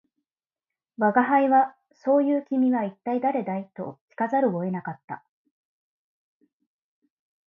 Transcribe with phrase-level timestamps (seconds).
[0.97, 5.23] 吾輩は「そう云う君は一体誰だい」と聞かざるを得なかった